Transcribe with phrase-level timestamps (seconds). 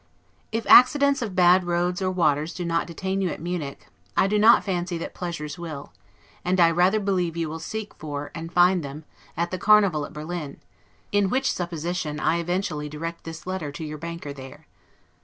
[0.51, 3.85] If accidents of bad roads or waters do not detain you at Munich,
[4.17, 5.93] I do not fancy that pleasures will:
[6.43, 9.05] and I rather believe you will seek for, and find them,
[9.37, 10.59] at the Carnival at Berlin;
[11.11, 14.65] in which supposition, I eventually direct this letter to your banker there.